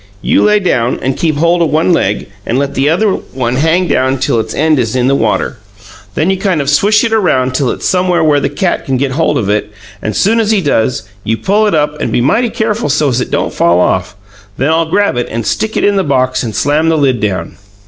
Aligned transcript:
You 0.23 0.41
lay 0.41 0.59
down 0.59 0.97
and 1.03 1.15
keep 1.15 1.35
hold 1.37 1.61
of 1.61 1.69
one 1.69 1.93
leg, 1.93 2.27
and 2.43 2.57
let 2.57 2.73
the 2.73 2.89
other 2.89 3.09
one 3.11 3.57
hang 3.57 3.87
down 3.87 4.17
till 4.17 4.39
its 4.39 4.55
end 4.55 4.79
is 4.79 4.95
in 4.95 5.05
the 5.05 5.13
water. 5.13 5.57
Then 6.15 6.31
you 6.31 6.37
kind 6.39 6.59
of 6.59 6.71
swish 6.71 7.03
it 7.03 7.13
around 7.13 7.53
till 7.53 7.69
it's 7.69 7.87
somewheres 7.87 8.25
where 8.25 8.39
the 8.39 8.49
cat 8.49 8.83
can 8.83 8.97
get 8.97 9.11
hold 9.11 9.37
of 9.37 9.47
it, 9.47 9.71
and 10.01 10.15
soon 10.15 10.39
as 10.39 10.49
he 10.49 10.59
does, 10.59 11.03
you 11.23 11.37
pull 11.37 11.67
it 11.67 11.75
up, 11.75 12.01
and 12.01 12.11
be 12.11 12.19
mighty 12.19 12.49
careful 12.49 12.89
so's 12.89 13.21
it 13.21 13.29
don't 13.29 13.53
fall 13.53 13.79
off. 13.79 14.15
Then 14.57 14.69
I'll 14.71 14.89
grab 14.89 15.17
it 15.17 15.27
and 15.29 15.45
stick 15.45 15.77
it 15.77 15.83
in 15.83 15.97
the 15.97 16.03
box 16.03 16.41
and 16.41 16.55
slam 16.55 16.89
the 16.89 16.97
lid 16.97 17.19
down." 17.19 17.57